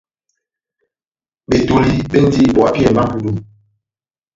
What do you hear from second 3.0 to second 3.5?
ó mʼpudungu.